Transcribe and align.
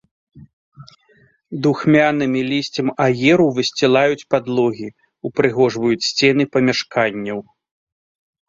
Духмянымі 1.67 2.41
лісцем 2.51 2.87
аеру 3.05 3.47
высцілаюць 3.59 4.27
падлогі, 4.35 4.87
упрыгожваюць 5.31 6.07
сцены 6.11 6.43
памяшканняў. 6.57 7.39